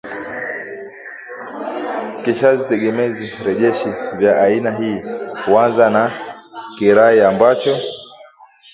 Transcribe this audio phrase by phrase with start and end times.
[2.23, 4.99] kishazi tegemezi rejeshi vya aina hii
[5.45, 6.11] huanza na
[6.77, 7.77] kirai ambacho